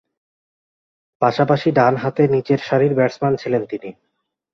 পাশাপাশি 1.21 1.69
ডানহাতে 1.71 2.23
নিচের 2.27 2.59
সারির 2.59 2.93
ব্যাটসম্যান 2.95 3.33
ছিলেন 3.35 3.63
তিনি। 3.65 3.89